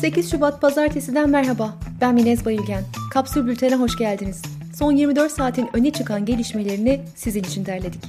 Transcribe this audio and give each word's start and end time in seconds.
8 0.00 0.30
Şubat 0.30 0.60
Pazartesi'den 0.60 1.30
merhaba. 1.30 1.74
Ben 2.00 2.14
Minez 2.14 2.44
Bayılgen. 2.44 2.84
Kapsül 3.12 3.46
Bülten'e 3.46 3.76
hoş 3.76 3.96
geldiniz. 3.96 4.42
Son 4.74 4.92
24 4.92 5.32
saatin 5.32 5.68
öne 5.72 5.90
çıkan 5.90 6.24
gelişmelerini 6.24 7.00
sizin 7.16 7.42
için 7.42 7.66
derledik. 7.66 8.04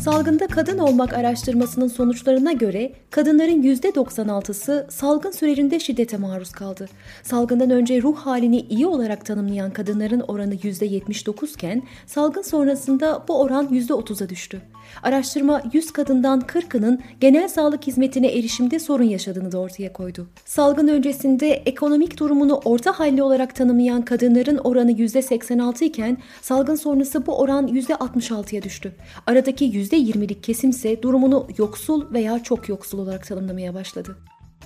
Salgında 0.00 0.46
kadın 0.46 0.78
olmak 0.78 1.12
araştırmasının 1.12 1.88
sonuçlarına 1.88 2.52
göre 2.52 2.92
kadınların 3.10 3.62
%96'sı 3.62 4.86
salgın 4.90 5.30
sürecinde 5.30 5.80
şiddete 5.80 6.16
maruz 6.16 6.52
kaldı. 6.52 6.88
Salgından 7.22 7.70
önce 7.70 8.02
ruh 8.02 8.16
halini 8.16 8.60
iyi 8.60 8.86
olarak 8.86 9.26
tanımlayan 9.26 9.72
kadınların 9.72 10.20
oranı 10.20 10.54
%79 10.54 11.54
iken 11.54 11.82
salgın 12.06 12.42
sonrasında 12.42 13.24
bu 13.28 13.40
oran 13.40 13.66
%30'a 13.66 14.28
düştü. 14.28 14.62
Araştırma 15.02 15.62
100 15.72 15.92
kadından 15.92 16.40
40'ının 16.40 17.00
genel 17.20 17.48
sağlık 17.48 17.86
hizmetine 17.86 18.26
erişimde 18.26 18.78
sorun 18.78 19.04
yaşadığını 19.04 19.52
da 19.52 19.58
ortaya 19.58 19.92
koydu. 19.92 20.26
Salgın 20.44 20.88
öncesinde 20.88 21.50
ekonomik 21.52 22.18
durumunu 22.18 22.60
orta 22.64 22.98
halli 22.98 23.22
olarak 23.22 23.54
tanımlayan 23.54 24.02
kadınların 24.02 24.58
oranı 24.58 24.92
%86 24.92 25.84
iken 25.84 26.18
salgın 26.42 26.74
sonrası 26.74 27.26
bu 27.26 27.38
oran 27.38 27.66
%66'ya 27.66 28.62
düştü. 28.62 28.92
Aradaki 29.26 29.64
%20'lik 29.92 30.42
kesimse 30.42 31.02
durumunu 31.02 31.48
yoksul 31.58 32.12
veya 32.12 32.42
çok 32.42 32.68
yoksul 32.68 32.98
olarak 32.98 33.26
tanımlamaya 33.26 33.74
başladı. 33.74 34.16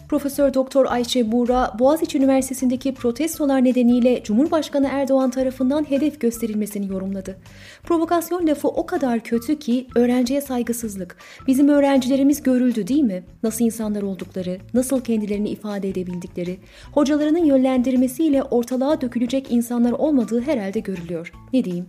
Profesör 0.09 0.55
Doktor 0.55 0.87
Ayşe 0.87 1.33
Buğra, 1.33 1.73
Boğaziçi 1.79 2.19
Üniversitesi'ndeki 2.19 2.95
protestolar 2.95 3.65
nedeniyle 3.65 4.23
Cumhurbaşkanı 4.23 4.89
Erdoğan 4.93 5.31
tarafından 5.31 5.91
hedef 5.91 6.21
gösterilmesini 6.21 6.93
yorumladı. 6.93 7.39
Provokasyon 7.83 8.47
lafı 8.47 8.69
o 8.69 8.87
kadar 8.87 9.21
kötü 9.21 9.59
ki 9.59 9.87
öğrenciye 9.97 10.41
saygısızlık. 10.41 11.17
Bizim 11.47 11.69
öğrencilerimiz 11.69 12.43
görüldü 12.43 12.87
değil 12.87 13.03
mi? 13.03 13.25
Nasıl 13.43 13.65
insanlar 13.65 14.03
oldukları, 14.03 14.59
nasıl 14.75 15.01
kendilerini 15.01 15.49
ifade 15.51 15.89
edebildikleri, 15.89 16.59
hocalarının 16.93 17.45
yönlendirmesiyle 17.45 18.43
ortalığa 18.43 19.01
dökülecek 19.01 19.47
insanlar 19.51 19.93
olmadığı 19.93 20.41
herhalde 20.41 20.81
görülüyor. 20.81 21.33
Ne 21.53 21.65
diyeyim? 21.65 21.87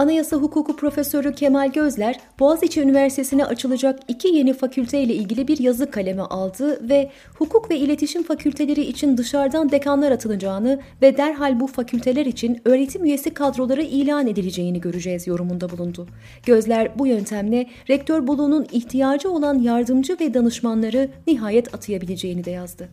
Anayasa 0.00 0.36
Hukuku 0.36 0.76
Profesörü 0.76 1.34
Kemal 1.34 1.72
Gözler, 1.72 2.20
Boğaziçi 2.38 2.80
Üniversitesi'ne 2.80 3.44
açılacak 3.44 4.00
iki 4.08 4.28
yeni 4.28 4.52
fakülte 4.52 5.02
ile 5.02 5.14
ilgili 5.14 5.48
bir 5.48 5.58
yazı 5.58 5.90
kaleme 5.90 6.22
aldı 6.22 6.88
ve 6.88 7.10
hukuk 7.38 7.70
ve 7.70 7.78
iletişim 7.78 8.22
fakülteleri 8.22 8.80
için 8.80 9.16
dışarıdan 9.16 9.70
dekanlar 9.70 10.10
atılacağını 10.12 10.80
ve 11.02 11.16
derhal 11.16 11.60
bu 11.60 11.66
fakülteler 11.66 12.26
için 12.26 12.60
öğretim 12.64 13.04
üyesi 13.04 13.34
kadroları 13.34 13.82
ilan 13.82 14.26
edileceğini 14.26 14.80
göreceğiz 14.80 15.26
yorumunda 15.26 15.70
bulundu. 15.70 16.06
Gözler 16.46 16.98
bu 16.98 17.06
yöntemle 17.06 17.66
rektör 17.90 18.26
buluğunun 18.26 18.66
ihtiyacı 18.72 19.30
olan 19.30 19.58
yardımcı 19.58 20.16
ve 20.20 20.34
danışmanları 20.34 21.08
nihayet 21.26 21.74
atayabileceğini 21.74 22.44
de 22.44 22.50
yazdı. 22.50 22.88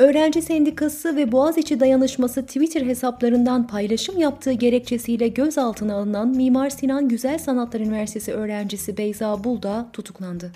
Öğrenci 0.00 0.42
Sendikası 0.42 1.16
ve 1.16 1.32
Boğaziçi 1.32 1.80
Dayanışması 1.80 2.46
Twitter 2.46 2.82
hesaplarından 2.82 3.66
paylaşım 3.66 4.18
yaptığı 4.18 4.52
gerekçesiyle 4.52 5.28
gözaltına 5.28 5.94
alınan 5.94 6.28
Mimar 6.28 6.70
Sinan 6.70 7.08
Güzel 7.08 7.38
Sanatlar 7.38 7.80
Üniversitesi 7.80 8.32
öğrencisi 8.32 8.96
Beyza 8.96 9.44
Bulda 9.44 9.88
tutuklandı. 9.92 10.52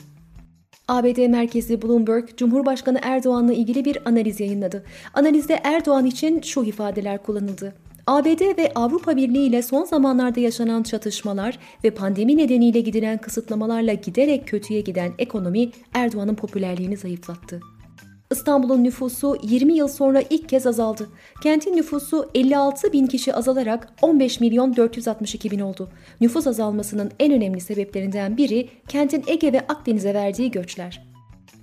ABD 0.88 1.26
merkezli 1.28 1.82
Bloomberg, 1.82 2.28
Cumhurbaşkanı 2.36 2.98
Erdoğan'la 3.02 3.52
ilgili 3.52 3.84
bir 3.84 3.98
analiz 4.04 4.40
yayınladı. 4.40 4.84
Analizde 5.14 5.60
Erdoğan 5.64 6.06
için 6.06 6.40
şu 6.40 6.64
ifadeler 6.64 7.22
kullanıldı. 7.22 7.74
ABD 8.06 8.58
ve 8.58 8.72
Avrupa 8.74 9.16
Birliği 9.16 9.46
ile 9.46 9.62
son 9.62 9.84
zamanlarda 9.84 10.40
yaşanan 10.40 10.82
çatışmalar 10.82 11.58
ve 11.84 11.90
pandemi 11.90 12.36
nedeniyle 12.36 12.80
gidilen 12.80 13.18
kısıtlamalarla 13.18 13.94
giderek 13.94 14.48
kötüye 14.48 14.80
giden 14.80 15.12
ekonomi 15.18 15.70
Erdoğan'ın 15.94 16.34
popülerliğini 16.34 16.96
zayıflattı. 16.96 17.73
İstanbul'un 18.30 18.84
nüfusu 18.84 19.36
20 19.42 19.74
yıl 19.74 19.88
sonra 19.88 20.22
ilk 20.30 20.48
kez 20.48 20.66
azaldı. 20.66 21.08
Kentin 21.42 21.76
nüfusu 21.76 22.30
56 22.34 22.92
bin 22.92 23.06
kişi 23.06 23.34
azalarak 23.34 23.88
15 24.02 24.40
milyon 24.40 24.76
462 24.76 25.50
bin 25.50 25.60
oldu. 25.60 25.88
Nüfus 26.20 26.46
azalmasının 26.46 27.10
en 27.20 27.32
önemli 27.32 27.60
sebeplerinden 27.60 28.36
biri 28.36 28.68
kentin 28.88 29.24
Ege 29.26 29.52
ve 29.52 29.60
Akdeniz'e 29.60 30.14
verdiği 30.14 30.50
göçler. 30.50 31.14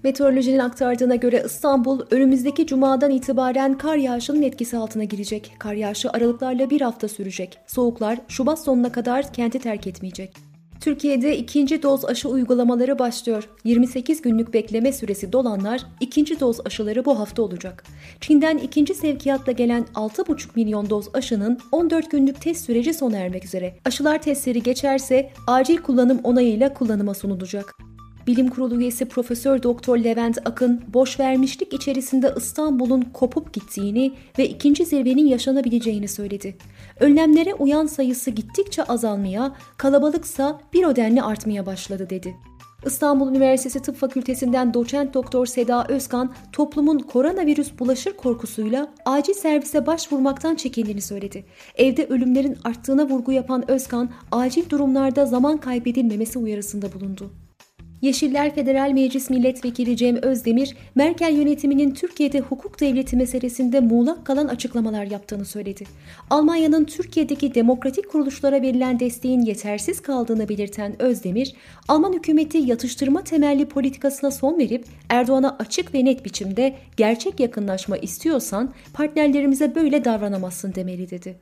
Meteorolojinin 0.03 0.59
aktardığına 0.59 1.15
göre 1.15 1.43
İstanbul 1.45 2.01
önümüzdeki 2.11 2.67
cumadan 2.67 3.11
itibaren 3.11 3.77
kar 3.77 3.97
yağışının 3.97 4.41
etkisi 4.41 4.77
altına 4.77 5.03
girecek. 5.03 5.55
Kar 5.59 5.73
yağışı 5.73 6.09
aralıklarla 6.09 6.69
bir 6.69 6.81
hafta 6.81 7.07
sürecek. 7.07 7.57
Soğuklar 7.67 8.19
Şubat 8.27 8.59
sonuna 8.59 8.91
kadar 8.91 9.33
kenti 9.33 9.59
terk 9.59 9.87
etmeyecek. 9.87 10.50
Türkiye'de 10.81 11.37
ikinci 11.37 11.83
doz 11.83 12.05
aşı 12.05 12.29
uygulamaları 12.29 12.99
başlıyor. 12.99 13.49
28 13.63 14.21
günlük 14.21 14.53
bekleme 14.53 14.93
süresi 14.93 15.33
dolanlar 15.33 15.85
ikinci 15.99 16.39
doz 16.39 16.59
aşıları 16.65 17.05
bu 17.05 17.19
hafta 17.19 17.41
olacak. 17.41 17.83
Çin'den 18.21 18.57
ikinci 18.57 18.93
sevkiyatla 18.93 19.51
gelen 19.51 19.85
6,5 19.95 20.47
milyon 20.55 20.89
doz 20.89 21.09
aşının 21.13 21.59
14 21.71 22.11
günlük 22.11 22.41
test 22.41 22.65
süreci 22.65 22.93
sona 22.93 23.17
ermek 23.17 23.45
üzere. 23.45 23.75
Aşılar 23.85 24.21
testleri 24.21 24.63
geçerse 24.63 25.29
acil 25.47 25.77
kullanım 25.77 26.19
onayıyla 26.23 26.73
kullanıma 26.73 27.13
sunulacak. 27.13 27.75
Bilim 28.27 28.49
Kurulu 28.49 28.81
üyesi 28.81 29.05
Profesör 29.05 29.63
Doktor 29.63 29.97
Levent 29.97 30.37
Akın, 30.45 30.81
boş 30.93 31.19
vermişlik 31.19 31.73
içerisinde 31.73 32.33
İstanbul'un 32.37 33.01
kopup 33.01 33.53
gittiğini 33.53 34.13
ve 34.39 34.49
ikinci 34.49 34.85
zirvenin 34.85 35.27
yaşanabileceğini 35.27 36.07
söyledi. 36.07 36.57
Önlemlere 36.99 37.53
uyan 37.53 37.85
sayısı 37.85 38.31
gittikçe 38.31 38.83
azalmaya, 38.83 39.55
kalabalıksa 39.77 40.61
bir 40.73 40.85
o 40.85 40.95
denli 40.95 41.21
artmaya 41.21 41.65
başladı 41.65 42.09
dedi. 42.09 42.35
İstanbul 42.85 43.29
Üniversitesi 43.29 43.81
Tıp 43.81 43.95
Fakültesinden 43.95 44.73
doçent 44.73 45.13
doktor 45.13 45.45
Seda 45.45 45.85
Özkan, 45.89 46.33
toplumun 46.51 46.99
koronavirüs 46.99 47.79
bulaşır 47.79 48.13
korkusuyla 48.13 48.87
acil 49.05 49.33
servise 49.33 49.85
başvurmaktan 49.85 50.55
çekindiğini 50.55 51.01
söyledi. 51.01 51.45
Evde 51.75 52.05
ölümlerin 52.05 52.57
arttığına 52.63 53.09
vurgu 53.09 53.31
yapan 53.31 53.71
Özkan, 53.71 54.09
acil 54.31 54.69
durumlarda 54.69 55.25
zaman 55.25 55.57
kaybedilmemesi 55.57 56.39
uyarısında 56.39 56.93
bulundu. 56.93 57.31
Yeşiller 58.01 58.55
Federal 58.55 58.91
Meclis 58.91 59.29
Milletvekili 59.29 59.97
Cem 59.97 60.15
Özdemir, 60.15 60.75
Merkel 60.95 61.33
yönetiminin 61.33 61.91
Türkiye'de 61.93 62.39
hukuk 62.39 62.79
devleti 62.79 63.15
meselesinde 63.15 63.79
muğlak 63.79 64.25
kalan 64.25 64.47
açıklamalar 64.47 65.03
yaptığını 65.03 65.45
söyledi. 65.45 65.83
Almanya'nın 66.29 66.85
Türkiye'deki 66.85 67.55
demokratik 67.55 68.11
kuruluşlara 68.11 68.61
verilen 68.61 68.99
desteğin 68.99 69.41
yetersiz 69.41 70.01
kaldığını 70.01 70.49
belirten 70.49 71.01
Özdemir, 71.01 71.55
Alman 71.87 72.13
hükümeti 72.13 72.57
yatıştırma 72.57 73.23
temelli 73.23 73.65
politikasına 73.65 74.31
son 74.31 74.59
verip 74.59 74.85
Erdoğan'a 75.09 75.55
açık 75.59 75.93
ve 75.93 76.05
net 76.05 76.25
biçimde 76.25 76.75
gerçek 76.97 77.39
yakınlaşma 77.39 77.97
istiyorsan 77.97 78.73
partnerlerimize 78.93 79.75
böyle 79.75 80.05
davranamazsın 80.05 80.75
demeli 80.75 81.09
dedi. 81.09 81.39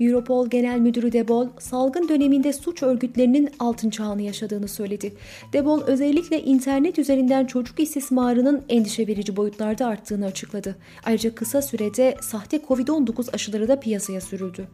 Europol 0.00 0.50
Genel 0.50 0.78
Müdürü 0.78 1.12
Debol, 1.12 1.48
salgın 1.58 2.08
döneminde 2.08 2.52
suç 2.52 2.82
örgütlerinin 2.82 3.50
altın 3.58 3.90
çağını 3.90 4.22
yaşadığını 4.22 4.68
söyledi. 4.68 5.12
Debol 5.52 5.82
özellikle 5.82 6.42
internet 6.42 6.98
üzerinden 6.98 7.46
çocuk 7.46 7.80
istismarının 7.80 8.64
endişe 8.68 9.06
verici 9.06 9.36
boyutlarda 9.36 9.86
arttığını 9.86 10.26
açıkladı. 10.26 10.76
Ayrıca 11.04 11.34
kısa 11.34 11.62
sürede 11.62 12.16
sahte 12.20 12.56
Covid-19 12.56 13.34
aşıları 13.34 13.68
da 13.68 13.80
piyasaya 13.80 14.20
sürüldü. 14.20 14.68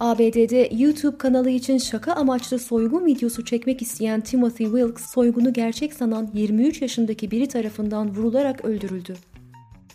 ABD'de 0.00 0.70
YouTube 0.72 1.18
kanalı 1.18 1.50
için 1.50 1.78
şaka 1.78 2.12
amaçlı 2.12 2.58
soygun 2.58 3.06
videosu 3.06 3.44
çekmek 3.44 3.82
isteyen 3.82 4.20
Timothy 4.20 4.70
Wilkes, 4.70 5.06
soygunu 5.06 5.52
gerçek 5.52 5.94
sanan 5.94 6.30
23 6.34 6.82
yaşındaki 6.82 7.30
biri 7.30 7.48
tarafından 7.48 8.16
vurularak 8.16 8.64
öldürüldü. 8.64 9.14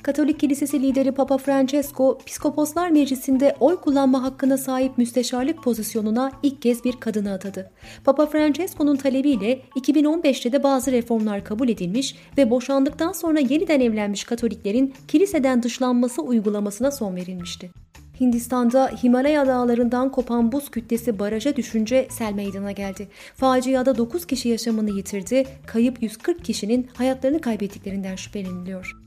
Katolik 0.03 0.39
Kilisesi 0.39 0.81
lideri 0.81 1.12
Papa 1.12 1.38
Francesco, 1.38 2.17
Piskoposlar 2.25 2.89
Meclisi'nde 2.89 3.56
oy 3.59 3.75
kullanma 3.75 4.23
hakkına 4.23 4.57
sahip 4.57 4.97
müsteşarlık 4.97 5.63
pozisyonuna 5.63 6.31
ilk 6.43 6.61
kez 6.61 6.84
bir 6.84 6.93
kadını 6.93 7.34
atadı. 7.34 7.72
Papa 8.03 8.26
Francesco'nun 8.26 8.96
talebiyle 8.96 9.61
2015'te 9.76 10.52
de 10.52 10.64
bazı 10.64 10.91
reformlar 10.91 11.43
kabul 11.43 11.70
edilmiş 11.70 12.16
ve 12.37 12.49
boşandıktan 12.49 13.11
sonra 13.11 13.40
yeniden 13.40 13.79
evlenmiş 13.79 14.23
Katoliklerin 14.23 14.93
kiliseden 15.08 15.64
dışlanması 15.64 16.22
uygulamasına 16.22 16.91
son 16.91 17.16
verilmişti. 17.16 17.72
Hindistan'da 18.20 18.87
Himalaya 19.03 19.47
dağlarından 19.47 20.11
kopan 20.11 20.52
buz 20.52 20.72
kütlesi 20.72 21.20
baraja 21.20 21.55
düşünce 21.55 22.08
sel 22.09 22.34
meydana 22.34 22.72
geldi. 22.72 23.08
Faciada 23.35 23.97
9 23.97 24.26
kişi 24.26 24.49
yaşamını 24.49 24.90
yitirdi, 24.90 25.46
kayıp 25.67 26.03
140 26.03 26.46
kişinin 26.46 26.90
hayatlarını 26.93 27.41
kaybettiklerinden 27.41 28.16
şüpheleniliyor. 28.16 29.01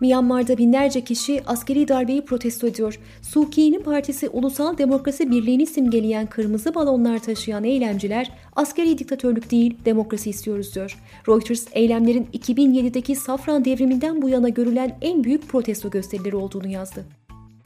Myanmar'da 0.00 0.58
binlerce 0.58 1.04
kişi 1.04 1.42
askeri 1.46 1.88
darbeyi 1.88 2.24
protesto 2.24 2.66
ediyor. 2.66 2.98
Suu 3.22 3.50
Kyi'nin 3.50 3.82
partisi 3.82 4.28
Ulusal 4.28 4.78
Demokrasi 4.78 5.30
Birliği'ni 5.30 5.66
simgeleyen 5.66 6.26
kırmızı 6.26 6.74
balonlar 6.74 7.18
taşıyan 7.18 7.64
eylemciler 7.64 8.30
askeri 8.56 8.98
diktatörlük 8.98 9.50
değil 9.50 9.76
demokrasi 9.84 10.30
istiyoruz 10.30 10.74
diyor. 10.74 10.98
Reuters 11.28 11.66
eylemlerin 11.72 12.28
2007'deki 12.32 13.16
Safran 13.16 13.64
devriminden 13.64 14.22
bu 14.22 14.28
yana 14.28 14.48
görülen 14.48 14.98
en 15.02 15.24
büyük 15.24 15.48
protesto 15.48 15.90
gösterileri 15.90 16.36
olduğunu 16.36 16.68
yazdı. 16.68 17.04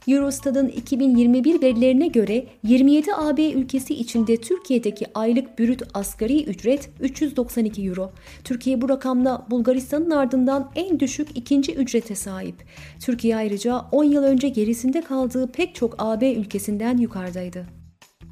Eurostat'ın 0.07 0.67
2021 0.67 1.61
verilerine 1.61 2.07
göre 2.07 2.45
27 2.63 3.13
AB 3.13 3.51
ülkesi 3.51 3.93
içinde 3.93 4.37
Türkiye'deki 4.37 5.05
aylık 5.13 5.59
bürüt 5.59 5.81
asgari 5.93 6.43
ücret 6.43 6.89
392 6.99 7.83
euro. 7.87 8.11
Türkiye 8.43 8.81
bu 8.81 8.89
rakamla 8.89 9.47
Bulgaristan'ın 9.49 10.11
ardından 10.11 10.71
en 10.75 10.99
düşük 10.99 11.27
ikinci 11.35 11.75
ücrete 11.75 12.15
sahip. 12.15 12.55
Türkiye 12.99 13.35
ayrıca 13.35 13.85
10 13.91 14.03
yıl 14.03 14.23
önce 14.23 14.49
gerisinde 14.49 15.01
kaldığı 15.01 15.51
pek 15.51 15.75
çok 15.75 15.95
AB 15.97 16.33
ülkesinden 16.33 16.97
yukarıdaydı. 16.97 17.82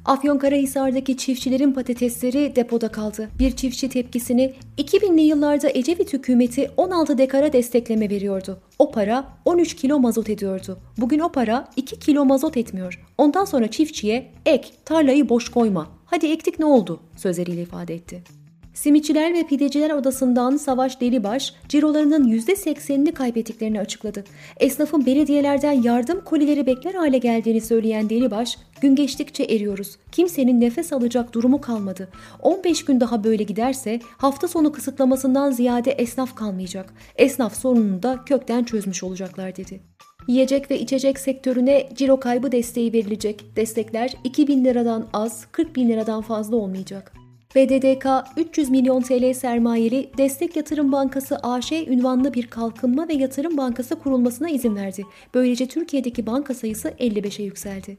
Afyonkarahisar'daki 0.04 1.16
çiftçilerin 1.16 1.72
patatesleri 1.72 2.56
depoda 2.56 2.88
kaldı. 2.88 3.30
Bir 3.38 3.56
çiftçi 3.56 3.88
tepkisini 3.88 4.54
2000'li 4.78 5.20
yıllarda 5.20 5.70
Ecevit 5.74 6.12
hükümeti 6.12 6.70
16 6.76 7.18
dekara 7.18 7.52
destekleme 7.52 8.10
veriyordu. 8.10 8.58
O 8.78 8.90
para 8.90 9.24
13 9.44 9.76
kilo 9.76 9.98
mazot 9.98 10.30
ediyordu. 10.30 10.78
Bugün 10.98 11.18
o 11.18 11.32
para 11.32 11.68
2 11.76 11.98
kilo 11.98 12.24
mazot 12.24 12.56
etmiyor. 12.56 13.00
Ondan 13.18 13.44
sonra 13.44 13.68
çiftçiye 13.68 14.30
ek, 14.46 14.68
tarlayı 14.84 15.28
boş 15.28 15.48
koyma. 15.48 15.88
Hadi 16.06 16.26
ektik 16.26 16.58
ne 16.58 16.64
oldu? 16.64 17.00
sözleriyle 17.16 17.62
ifade 17.62 17.94
etti. 17.94 18.41
Simitçiler 18.74 19.34
ve 19.34 19.46
Pideciler 19.46 19.90
Odası'ndan 19.90 20.56
Savaş 20.56 21.00
Delibaş, 21.00 21.54
cirolarının 21.68 22.28
%80'ini 22.28 23.12
kaybettiklerini 23.12 23.80
açıkladı. 23.80 24.24
Esnafın 24.60 25.06
belediyelerden 25.06 25.82
yardım 25.82 26.24
kolileri 26.24 26.66
bekler 26.66 26.94
hale 26.94 27.18
geldiğini 27.18 27.60
söyleyen 27.60 28.10
Delibaş, 28.10 28.58
gün 28.80 28.96
geçtikçe 28.96 29.42
eriyoruz. 29.42 29.96
Kimsenin 30.12 30.60
nefes 30.60 30.92
alacak 30.92 31.32
durumu 31.32 31.60
kalmadı. 31.60 32.08
15 32.40 32.84
gün 32.84 33.00
daha 33.00 33.24
böyle 33.24 33.42
giderse 33.42 34.00
hafta 34.18 34.48
sonu 34.48 34.72
kısıtlamasından 34.72 35.50
ziyade 35.50 35.90
esnaf 35.90 36.34
kalmayacak. 36.34 36.94
Esnaf 37.16 37.56
sorununu 37.56 38.02
da 38.02 38.20
kökten 38.26 38.64
çözmüş 38.64 39.02
olacaklar 39.02 39.56
dedi. 39.56 39.80
Yiyecek 40.28 40.70
ve 40.70 40.78
içecek 40.80 41.18
sektörüne 41.18 41.88
ciro 41.94 42.20
kaybı 42.20 42.52
desteği 42.52 42.92
verilecek. 42.92 43.56
Destekler 43.56 44.14
2 44.24 44.48
bin 44.48 44.64
liradan 44.64 45.06
az, 45.12 45.46
40 45.52 45.76
bin 45.76 45.88
liradan 45.88 46.22
fazla 46.22 46.56
olmayacak. 46.56 47.21
BDDK 47.54 48.06
300 48.36 48.70
milyon 48.70 49.02
TL 49.02 49.34
sermayeli 49.34 50.10
Destek 50.18 50.56
Yatırım 50.56 50.92
Bankası 50.92 51.36
AŞ 51.36 51.72
ünvanlı 51.72 52.34
bir 52.34 52.46
kalkınma 52.46 53.08
ve 53.08 53.14
yatırım 53.14 53.56
bankası 53.56 53.98
kurulmasına 53.98 54.48
izin 54.50 54.76
verdi. 54.76 55.02
Böylece 55.34 55.66
Türkiye'deki 55.66 56.26
banka 56.26 56.54
sayısı 56.54 56.88
55'e 56.88 57.44
yükseldi. 57.44 57.98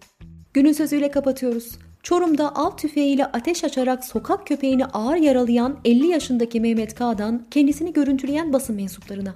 Günün 0.53 0.71
sözüyle 0.71 1.11
kapatıyoruz. 1.11 1.77
Çorum'da 2.03 2.55
av 2.55 2.77
tüfeğiyle 2.77 3.25
ateş 3.25 3.63
açarak 3.63 4.05
sokak 4.05 4.47
köpeğini 4.47 4.85
ağır 4.85 5.15
yaralayan 5.15 5.77
50 5.85 6.07
yaşındaki 6.07 6.61
Mehmet 6.61 6.95
K'dan 6.95 7.45
kendisini 7.51 7.93
görüntüleyen 7.93 8.53
basın 8.53 8.75
mensuplarına. 8.75 9.35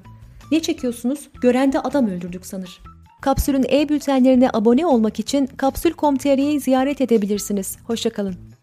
Ne 0.52 0.60
çekiyorsunuz? 0.60 1.30
Görende 1.42 1.80
adam 1.80 2.08
öldürdük 2.08 2.46
sanır. 2.46 2.82
Kapsül'ün 3.22 3.66
e-bültenlerine 3.72 4.50
abone 4.54 4.86
olmak 4.86 5.20
için 5.20 5.46
kapsül.com.tr'yi 5.46 6.60
ziyaret 6.60 7.02
edebilirsiniz. 7.02 7.78
Hoşçakalın. 7.88 8.57